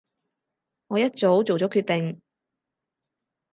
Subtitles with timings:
[0.87, 2.19] 我一早做咗決定